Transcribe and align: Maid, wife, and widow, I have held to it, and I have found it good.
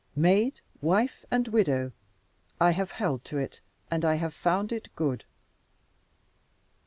Maid, 0.15 0.61
wife, 0.81 1.25
and 1.29 1.47
widow, 1.49 1.91
I 2.59 2.71
have 2.71 2.89
held 2.89 3.23
to 3.25 3.37
it, 3.37 3.61
and 3.91 4.03
I 4.03 4.15
have 4.15 4.33
found 4.33 4.71
it 4.71 4.87
good. 4.95 5.25